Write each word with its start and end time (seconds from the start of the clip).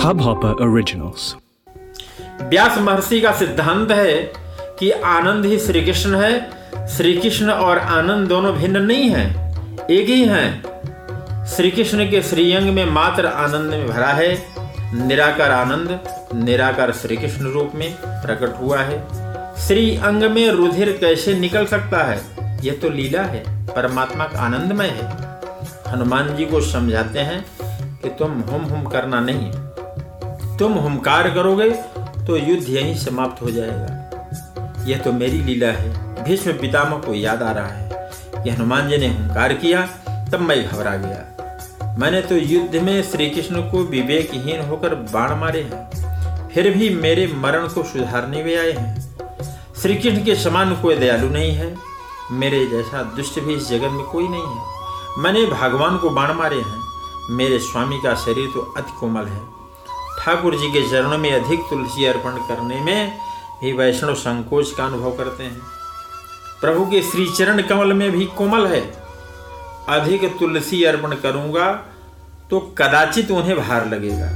Hubhopper 0.00 0.50
Originals. 0.56 1.22
व्यास 2.42 2.78
महर्षि 2.78 3.20
का 3.20 3.32
सिद्धांत 3.32 3.90
है 3.90 4.14
कि 4.78 4.90
आनंद 4.90 5.44
ही 5.46 5.58
श्री 5.58 5.80
कृष्ण 5.84 6.14
है। 6.16 6.86
श्री 6.86 7.12
कृष्ण 7.16 7.50
और 7.50 7.78
आनंद 7.78 8.28
दोनों 8.28 8.54
भिन्न 8.54 8.82
नहीं 8.82 9.10
हैं, 9.10 9.28
एक 9.86 10.08
ही 10.08 10.24
हैं। 10.24 11.46
श्री 11.46 11.70
कृष्ण 11.70 12.10
के 12.10 12.22
श्रीअंग 12.22 12.74
में 12.74 12.84
मात्र 12.84 13.26
आनंद 13.26 13.70
में 13.70 13.86
भरा 13.88 14.08
है। 14.08 14.32
निराकार 15.06 15.50
आनंद, 15.50 16.00
निराकार 16.34 16.92
श्री 16.92 17.16
कृष्ण 17.16 17.52
रूप 17.52 17.72
में 17.74 17.94
प्रकट 18.02 18.60
हुआ 18.60 18.78
है। 18.78 18.98
श्री 19.66 19.96
अंग 19.96 20.22
में 20.22 20.50
रुधिर 20.50 20.96
कैसे 21.00 21.34
निकल 21.34 21.66
सकता 21.66 22.04
है, 22.04 22.20
यह 22.64 22.78
तो 22.82 22.88
लीला 22.88 23.22
है, 23.22 23.66
परमात्मा 23.66 24.24
का 24.24 24.40
आनंदमय 24.40 24.86
है। 24.86 25.12
हनुमान 25.92 26.36
जी 26.36 26.44
को 26.44 26.60
समझाते 26.60 27.18
हैं 27.18 27.44
कि 28.02 28.08
तुम 28.08 28.40
हुम 28.40 28.62
हुम 28.62 28.84
करना 28.84 29.20
नहीं। 29.20 29.52
तुम 30.60 30.72
हुमकार 30.72 31.30
करोगे 31.30 31.70
तो 32.26 32.36
युद्ध 32.36 32.68
यहीं 32.68 32.94
समाप्त 32.94 33.42
हो 33.42 33.50
जाएगा। 33.50 34.06
यह 34.86 34.98
तो 34.98 35.12
मेरी 35.12 35.38
लीला 35.38 35.66
है। 35.66 36.24
भीष्म 36.24 36.52
पितामह 36.52 36.96
को 36.96 37.14
याद 37.14 37.42
आ 37.42 37.52
रहा 37.52 37.66
है। 37.66 38.10
कि 38.44 38.50
हनुमान 38.50 38.88
जी 38.88 38.98
ने 38.98 39.08
हुंकार 39.08 39.52
किया, 39.52 39.86
तब 40.32 40.40
मैं 40.40 40.68
घबरा 40.68 40.96
गया। 40.96 41.96
मैंने 41.98 42.22
तो 42.22 42.36
युद्ध 42.36 42.76
में 42.76 43.02
श्री 43.02 43.30
कृष्ण 43.30 43.70
को 43.70 43.78
विवेकहीन 43.78 44.60
होकर 44.60 44.94
बाण 44.94 45.34
मारे 45.34 45.60
हैं। 45.60 45.90
फिर 46.48 46.76
भी 46.76 46.90
मेरे 46.90 47.26
मरण 47.26 47.68
को 47.68 47.82
सुधारने 47.82 48.44
में 48.44 48.56
आए 48.58 48.72
हैं। 48.72 49.16
श्री 49.82 49.94
कृष्ण 49.94 50.24
के 50.24 50.34
समान 50.34 50.76
कोई 50.76 50.94
दयालु 50.94 51.28
नहीं 51.28 51.52
है। 51.52 51.76
मेरे 52.32 52.66
जैसा 52.66 53.02
दुष्ट 53.02 53.40
भी 53.40 53.54
इस 53.54 53.68
जगत 53.68 53.90
में 53.90 54.02
कोई 54.02 54.28
नहीं 54.28 54.46
है। 54.46 54.66
मैंने 55.18 55.46
भगवान 55.46 55.98
को 55.98 56.10
बाण 56.10 56.34
मारे 56.34 56.56
हैं। 56.56 56.80
मेरे 57.30 57.58
स्वामी 57.58 57.98
का 57.98 58.14
शरीर 58.14 58.48
तो 58.54 58.74
अति 58.76 58.92
कोमल 59.00 59.24
है। 59.24 59.59
ठाकुर 60.20 60.54
जी 60.54 60.68
के 60.68 60.82
चरणों 60.90 61.18
में 61.18 61.30
अधिक 61.32 61.60
तुलसी 61.70 62.04
अर्पण 62.06 62.36
करने 62.48 62.80
में 62.80 63.12
भी 63.60 63.72
वैष्णव 63.72 64.14
संकोच 64.16 64.70
का 64.70 64.84
अनुभव 64.84 65.16
करते 65.16 65.44
हैं। 65.44 65.60
प्रभु 66.60 66.84
के 66.86 67.00
श्री 67.02 67.26
चरण 67.38 67.62
कमल 67.62 67.92
में 67.92 68.10
भी 68.10 68.24
कोमल 68.38 68.66
है। 68.66 68.80
अधिक 69.88 70.24
तुलसी 70.38 70.82
अर्पण 70.84 71.14
करूँगा 71.16 71.72
तो 72.50 72.58
कदाचित 72.78 73.30
उन्हें 73.30 73.56
भार 73.58 73.88
लगेगा। 73.88 74.28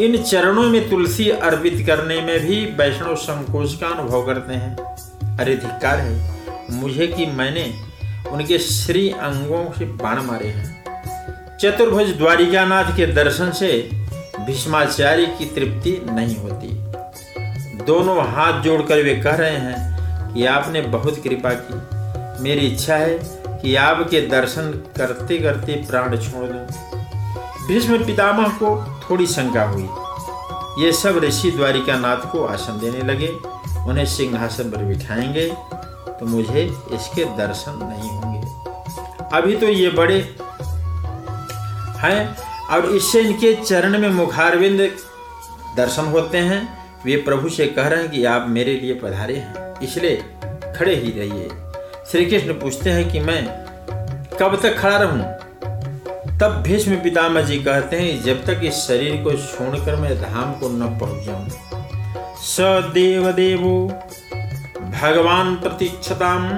इन 0.00 0.16
चरणों 0.22 0.68
में 0.70 0.88
तुलसी 0.90 1.28
अर्पित 1.30 1.84
करने 1.86 2.20
में 2.20 2.38
भी 2.40 2.64
वैष्णव 2.76 3.14
संकोच 3.18 3.74
का 3.74 3.88
अनुभव 3.88 4.26
करते 4.26 4.54
हैं। 4.54 5.36
अरे 5.38 5.54
धिक्कार 5.56 5.98
है, 5.98 6.72
मुझे 6.72 7.06
कि 7.06 7.26
मैंने 7.28 7.64
उनके 8.30 8.58
श्री 8.58 9.08
अंगों 9.10 9.64
से 9.72 9.84
बाण 10.02 10.22
मारे 10.22 10.48
हैं। 10.48 11.58
चतुर्भुज 11.58 12.16
द्वारिकानाथ 12.18 12.96
के 12.96 13.06
दर्शन 13.14 13.50
से 13.50 13.70
भीष्माचार्य 14.46 15.26
की 15.38 15.46
तृप्ति 15.46 15.90
नहीं 16.06 16.36
होती। 16.36 16.68
दोनों 17.84 18.16
हाथ 18.26 18.60
जोड़कर 18.62 19.02
वे 19.02 19.14
कह 19.16 19.34
रहे 19.36 19.56
हैं 19.56 20.34
कि 20.34 20.46
आपने 20.46 20.80
बहुत 20.80 21.18
कृपा 21.24 21.50
की। 21.54 22.42
मेरी 22.42 22.66
इच्छा 22.66 22.96
है 22.96 23.18
कि 23.62 23.74
आपके 23.76 24.20
दर्शन 24.20 24.70
करते 24.96 25.38
करते 25.38 25.74
प्राण 25.88 26.16
छोड़ 26.18 26.46
दूँ। 26.46 26.66
भीष्म 27.66 28.04
पितामह 28.06 28.48
को 28.62 29.00
थोड़ी 29.00 29.26
शंका 29.26 29.64
हुई। 29.64 29.88
ये 30.84 30.92
सब 30.92 31.18
ऋषि 31.18 31.50
द्वारिका 31.50 31.96
नाथ 31.96 32.30
को 32.32 32.44
आसन 32.44 32.78
देने 32.80 33.02
लगे। 33.12 33.28
उन्हें 33.80 34.06
सिंहासन 34.06 34.70
पर 34.70 34.84
बिठाएँगे 34.84 35.48
तो 36.10 36.26
मुझे 36.26 36.62
इसके 36.92 37.24
दर्शन 37.36 37.78
नहीं 37.82 38.10
होंगे। 38.10 38.40
अभी 39.36 39.56
तो 39.56 39.66
ये 39.66 39.90
बड़े 39.90 40.18
हैं 41.98 42.49
और 42.70 42.86
इससे 42.86 43.20
इनके 43.20 43.54
चरण 43.54 43.98
में 43.98 44.08
मुखारविंद 44.08 44.90
दर्शन 45.76 46.04
होते 46.04 46.38
हैं। 46.38 46.80
वे 47.04 47.16
प्रभु 47.16 47.48
से 47.48 47.66
कह 47.66 47.88
रहे 47.88 48.00
हैं 48.00 48.10
कि 48.10 48.24
आप 48.24 48.46
मेरे 48.48 48.74
लिए 48.74 48.94
पधारे 48.94 49.36
हैं। 49.36 49.80
इसलिए 49.80 50.16
खड़े 50.76 50.94
ही 50.94 51.10
रहिए। 51.10 51.48
श्री 52.10 52.26
कृष्ण 52.26 52.52
पूछते 52.52 52.90
हैं 52.90 53.12
कि 53.12 53.20
मैं 53.20 53.46
कब 54.38 54.60
तक 54.62 54.78
खड़ा 54.78 54.96
रहूँ? 54.96 55.22
तब 56.40 56.62
भीष्म 56.66 56.96
पितामह 56.96 57.40
जी 57.40 57.58
कहते 57.58 57.96
हैं, 57.96 58.22
जब 58.22 58.44
तक 58.44 58.60
इस 58.64 58.74
शरीर 58.74 59.24
को 59.24 59.32
छोड़कर 59.32 59.96
मैं 59.96 60.22
धाम 60.22 60.52
को 60.52 60.68
न 60.68 60.98
पहुँच 60.98 61.24
जाऊँ। 61.24 61.48
सदेव 62.36 63.32
देवो, 63.32 63.88
भगवान 65.02 65.54
प्रतीक्षताम 65.54 66.48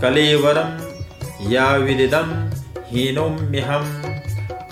कलेवरम, 0.00 0.88
या 1.50 1.76
विदिदम, 1.76 2.50
हीनोम्यहम। 2.86 4.02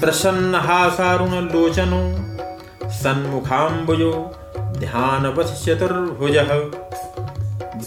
प्रसन्न 0.01 0.55
हासारुण 0.55 1.31
लोचनो 1.31 2.01
सन्मुखाम्बुजो 2.91 4.11
ध्यानवत 4.59 5.47
चतुर्भुज 5.47 6.37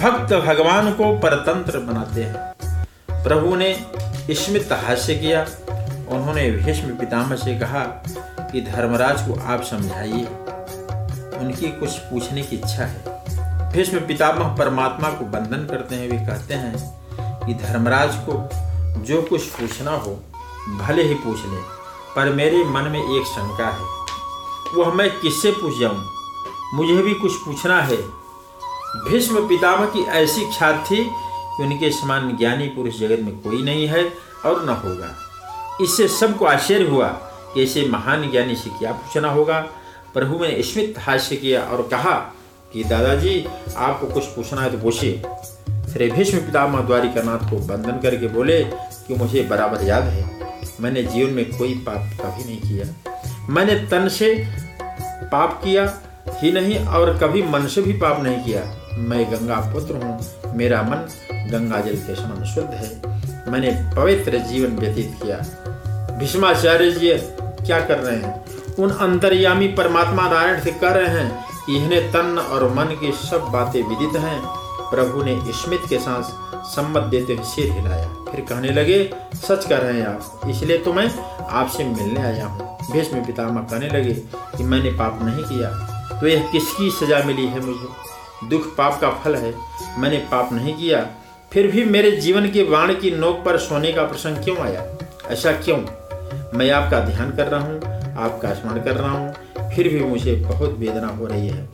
भक्त 0.02 0.34
भगवान 0.34 0.92
को 0.94 1.18
परतंत्र 1.18 1.80
बनाते 1.80 2.24
हैं। 2.24 2.56
प्रभु 3.24 3.56
ने 3.56 3.74
स्मित 4.32 4.72
हास्य 4.72 5.16
किया, 5.16 5.42
उन्होंने 6.10 6.50
भीष्म 6.52 6.98
पितामह 6.98 7.36
से 7.36 7.60
कहा 7.60 7.84
कि 8.52 8.62
धर्मराज 8.62 9.22
को 9.28 9.40
आप 9.42 9.64
समझाइए। 9.64 10.26
उनकी 11.40 11.68
कुछ 11.68 11.98
पूछने 11.98 12.42
की 12.42 12.56
इच्छा 12.56 12.86
है। 12.86 13.72
भीष्म 13.72 14.00
पितामह 14.00 14.56
परमात्मा 14.56 15.10
को 15.10 15.26
बंधन 15.26 15.68
करते 15.72 15.96
हैं, 15.96 16.10
वे 16.10 16.26
कहते 16.28 16.54
हैं 16.54 16.76
कि 17.46 17.54
धर्मराज 17.54 18.16
को 18.30 18.50
जो 19.04 19.22
कुछ 19.22 19.42
पूछना 19.42 19.92
हो, 19.92 20.24
भले 20.80 21.04
ही 21.04 21.14
पूछ 21.14 21.38
ले। 21.38 21.79
पर 22.16 22.30
मेरे 22.30 22.64
मन 22.64 22.82
में 22.82 23.20
एक 23.20 23.26
शंका 23.26 23.70
है। 23.70 24.00
वह 24.76 24.94
मैं 24.94 25.20
किससे 25.20 25.52
पूछ 25.52 25.80
जाऊँ? 25.80 26.06
मुझे 26.74 27.02
भी 27.02 27.14
कुछ 27.14 27.32
पूछना 27.32 27.82
है। 27.82 27.98
भीष्म 28.96 29.48
पितामह 29.48 29.86
की 29.86 30.00
ऐसी 30.00 30.46
ख्यात 30.46 30.86
थी 30.92 31.06
कि 31.58 31.64
उनके 31.64 31.92
समान 31.92 32.38
ज्ञानी 32.38 32.68
पुरुष 32.68 33.00
जगत 33.00 33.20
में 33.20 33.40
कोई 33.40 33.62
नहीं 33.62 33.88
है 33.88 34.14
और 34.46 34.66
न 34.66 34.70
होगा। 34.70 35.16
इससे 35.82 36.08
सबको 36.08 36.46
आश्चर्य 36.46 36.88
हुआ 36.88 37.08
कि 37.54 37.64
ऐसे 37.64 37.86
महान 37.86 38.32
ज्ञानी 38.32 38.56
से 38.56 38.70
क्या 38.70 38.92
पूछना 38.92 39.30
होगा। 39.30 39.60
प्रभु 40.14 40.46
ने 40.46 40.64
स्मित 40.64 40.96
हास्य 41.00 41.36
किया 41.36 41.62
और 41.64 41.82
कहा 41.82 42.34
कि 42.74 42.84
दादाजी, 42.84 43.48
आपको 43.78 44.08
कुछ 44.08 44.24
पूछना 44.24 44.62
है 44.62 44.72
तो 44.72 44.78
पूछिए। 44.78 45.24
श्री 45.94 46.12
भीष्म 46.12 46.38
पितामह 46.38 46.82
द्वारिकानाथ 46.82 47.38
को 47.38 47.56
बंधन 47.58 47.92
करके 47.92 48.28
बोले 48.28 48.64
कि 49.08 49.16
मुझे 49.16 49.44
बराबर 49.44 49.84
याद 49.84 50.04
है। 50.04 50.39
मैंने 50.80 51.04
जीवन 51.04 51.32
में 51.32 51.58
कोई 51.58 51.74
पाप 51.74 52.10
कभी 52.22 52.44
नहीं 52.44 52.62
किया। 52.62 53.14
मैंने 53.50 53.76
तन 53.76 54.08
से 54.08 54.48
पाप 55.32 55.62
किया, 55.64 55.94
ही 56.30 56.52
नहीं, 56.52 56.86
और 56.86 57.18
कभी 57.18 57.44
मन 57.44 57.68
से 57.68 57.82
भी 57.82 57.94
पाप 57.94 58.24
नहीं 58.24 58.44
किया। 58.44 58.62
मैं 58.98 59.32
गंगा 59.32 59.56
पुत्र 59.56 59.96
हूँ, 59.96 60.20
मेरा 60.56 60.82
मन 60.82 61.08
गंगा 61.52 61.82
जल 61.82 61.96
के 61.96 62.16
समान 62.16 62.46
शुद्ध 62.46 62.70
है। 62.70 63.02
मैंने 63.52 63.96
पवित्र 63.96 64.38
जीवन 64.38 64.78
व्यतीत 64.78 65.16
किया। 65.24 65.38
भीष्माचार्य 66.18 66.92
जी 66.92 67.14
क्या 67.66 67.80
कर 67.86 68.00
रहे 68.00 68.18
हैं? 68.18 68.46
उन 68.80 68.90
अंतर्यामी 68.90 69.68
परमात्मा 69.68 70.24
नारायण 70.24 70.62
से 70.62 70.72
कह 70.72 70.90
रहे 70.90 71.08
हैं 71.08 71.46
कि 71.66 71.78
इन्हें 71.78 72.12
तन 72.12 72.38
और 72.40 72.74
मन 72.74 72.86
की 72.86 73.12
सब 73.12 73.42
बातें 73.42 73.84
विदित 73.84 74.22
हैं। 74.22 74.69
प्रभु 74.92 75.24
ने 75.24 75.36
स्मित 75.54 75.82
के 75.90 76.00
साथ 76.00 76.66
सम्मत 76.68 77.04
देते 77.06 77.34
हुए 77.34 77.46
सिर 77.46 77.72
हिलाया। 77.72 78.08
फिर 78.26 78.42
कहने 78.42 78.72
लगे, 78.72 79.04
सच 79.38 79.66
कर 79.66 79.82
रहे 79.82 80.00
हैं 80.00 80.08
आप, 80.08 80.42
इसलिए 80.50 80.78
तो 80.78 80.94
मैं 80.94 81.10
आपसे 81.42 81.84
मिलने 81.86 82.22
आया 82.22 82.46
हूँ। 82.46 82.78
भीष्म 82.92 83.24
पितामह 83.26 83.62
कहने 83.62 83.90
लगे, 83.90 84.14
कि 84.58 84.64
मैंने 84.64 84.92
पाप 84.92 85.20
नहीं 85.24 85.44
किया 85.46 85.70
तो 86.12 86.28
यह 86.28 86.48
किसकी 86.52 86.90
सजा 86.92 87.24
मिली 87.24 87.46
है 87.48 87.66
मुझे? 87.66 88.48
दुख 88.50 88.66
पाप 88.78 89.00
का 89.02 89.10
फल 89.16 89.36
है, 89.36 89.54
मैंने 89.98 90.18
पाप 90.32 90.54
नहीं 90.54 90.76
किया, 90.78 91.06
फिर 91.52 91.68
भी 91.68 91.84
मेरे 91.86 92.12
जीवन 92.14 92.50
के 92.50 92.64
बाण 92.66 92.94
की 92.94 93.12
नोक 93.12 93.44
पर 93.46 93.58
सोने 93.60 93.92
का 93.92 94.04
प्रसंग 94.04 94.44
क्यों 94.44 94.58
आया? 94.58 94.84
ऐसा 95.30 95.52
क्यों? 95.54 95.78
मैं 96.54 96.70
आपका 96.72 97.00
ध्यान 97.02 97.32
कर 97.32 97.48
रहा 97.48 97.62
हूँ, 97.62 97.80
आपका 98.18 98.54
स्मरण 98.54 98.82
कर 98.84 98.96
रहा 98.96 99.12
हूँ, 99.12 99.72
फिर 99.72 99.90
भी 99.90 100.00
मुझे 100.02 100.36
बहुत 100.38 100.76
वेदना 100.80 101.08
हो 101.10 101.26
रही 101.26 101.48
है। 101.48 101.68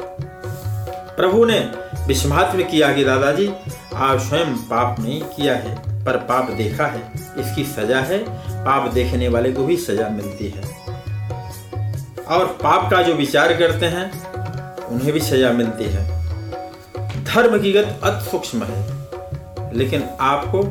प्रभु 1.18 1.46
ने 1.46 1.60
विस्मात 2.08 2.56
में 2.56 2.68
किया 2.68 2.94
कि 2.94 3.04
दादाजी, 3.04 3.54
आप 3.96 4.20
स्वयं 4.20 4.56
पाप 4.56 5.00
नहीं 5.00 5.22
किया 5.22 5.56
है, 5.56 5.76
पर 6.06 6.18
पाप 6.18 6.52
देखा 6.52 6.86
है। 6.86 7.12
इसकी 7.16 7.64
सजा 7.64 8.00
है। 8.00 8.18
पाप 8.66 8.92
देखने 8.92 9.28
वाले 9.28 9.52
को 9.52 9.66
भी 9.66 9.78
सजा 9.78 10.10
मिलती 10.10 10.50
है। 10.50 10.64
और 12.26 12.46
पाप 12.46 12.92
का 12.92 13.02
जो 13.02 13.14
विचार 13.14 13.54
करते 13.54 13.86
हैं, 13.86 14.28
उन्हें 14.86 15.14
भी 15.14 15.20
सजा 15.20 15.52
मिलती 15.52 15.84
है। 15.84 16.26
धर्म 17.24 17.62
की 17.62 17.74
गत 17.74 18.00
अति 18.04 18.32
सूक्ष्म 18.32 18.64
है, 18.64 18.94
लेकिन 19.74 20.04
आपको 20.22 20.62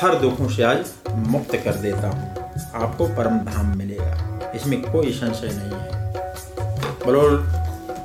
हर 0.00 0.14
दुखों 0.14 0.48
से 0.48 0.62
आज 0.62 0.86
मुक्त 1.10 1.56
कर 1.56 1.74
देता 1.74 2.08
हूँ। 2.08 2.34
आपको 2.82 3.06
परम 3.06 3.38
धाम 3.38 3.76
मिलेगा। 3.76 4.40
इसमें 4.54 4.82
कोई 4.82 5.12
संशय 5.12 5.46
नहीं 5.46 5.72
है। 5.72 6.12
बोलो 7.06 7.63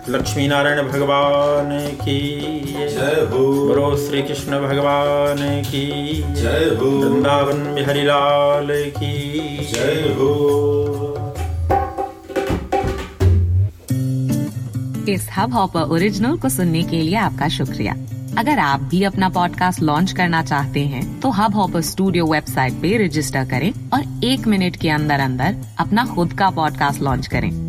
लक्ष्मी 0.09 0.47
नारायण 0.47 0.87
भगवान 0.87 1.87
की 1.95 2.29
जय। 2.75 3.27
हो। 3.31 3.67
बोलो 3.67 3.97
श्री 3.97 4.21
कृष्ण 4.21 4.51
भगवान 4.51 5.61
की 5.61 6.15
जय। 6.33 6.77
हो। 6.81 6.85
वृंदावन 6.85 7.75
बिहारी 7.75 8.03
लाल 8.03 8.67
की 8.71 9.57
जय 9.65 10.15
हो। 10.17 10.31
इस 15.09 15.29
हब 15.37 15.53
हॉपर 15.53 15.81
ओरिजिनल 15.81 16.37
को 16.37 16.49
सुनने 16.49 16.83
के 16.83 16.95
लिए 16.95 17.15
आपका 17.15 17.47
शुक्रिया। 17.47 17.95
अगर 18.37 18.59
आप 18.59 18.81
भी 18.81 19.03
अपना 19.03 19.29
पॉडकास्ट 19.29 19.81
लॉन्च 19.81 20.11
करना 20.11 20.43
चाहते 20.43 20.79
हैं 20.79 21.19
तो 21.19 21.29
हब 21.29 21.55
हॉपर 21.55 21.81
स्टूडियो 21.81 22.25
वेबसाइट 22.25 22.73
पे 22.73 23.05
रजिस्टर 23.05 23.45
करें 23.45 23.71
और 23.93 24.25
एक 24.25 24.47
मिनट 24.47 24.75
के 24.75 24.89
अंदर 24.89 25.19
अंदर 25.19 25.55
अपना 25.79 26.05
खुद 26.05 26.33
का 26.33 26.49
पॉडकास्ट 26.49 27.01
लॉन्च 27.01 27.27
करें। 27.27 27.68